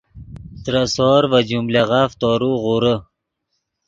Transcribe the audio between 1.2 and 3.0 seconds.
ڤے جملغف تورو غورے